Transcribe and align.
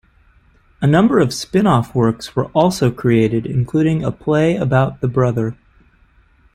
A 0.81 0.87
number 0.87 1.19
of 1.19 1.31
spin-off 1.31 1.93
works 1.93 2.35
were 2.35 2.45
also 2.55 2.89
created, 2.89 3.45
including 3.45 4.03
a 4.03 4.11
play 4.11 4.55
about 4.55 4.99
the 4.99 5.07
brother. 5.07 5.55